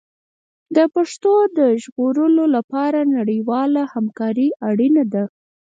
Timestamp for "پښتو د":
0.95-1.59